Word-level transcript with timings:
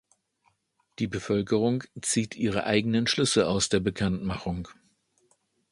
Die 0.97 1.05
Bevölkerung 1.05 1.83
zieht 2.01 2.35
ihre 2.35 2.63
eigenen 2.63 3.05
Schlüsse 3.05 3.47
aus 3.47 3.69
der 3.69 3.81
Bekanntmachung. 3.81 4.67